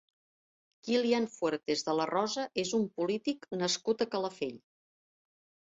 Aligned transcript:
Kilian 0.87 1.27
Fuertes 1.33 1.85
de 1.89 1.95
la 1.99 2.09
Rosa 2.13 2.47
és 2.65 2.75
un 2.81 2.89
polític 2.97 3.47
nascut 3.65 4.07
a 4.09 4.13
Calafell. 4.17 4.59